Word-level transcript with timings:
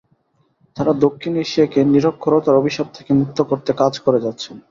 তাঁরা 0.77 0.93
দক্ষিণ 1.05 1.33
এশিয়াকে 1.37 1.79
নিরক্ষরতার 1.85 2.59
অভিশাপ 2.61 2.87
থেকে 2.93 3.11
মুক্ত 3.13 3.37
করতে 3.41 3.71
কাজ 3.73 3.93
করে 3.99 4.19
যাচ্ছেন। 4.25 4.55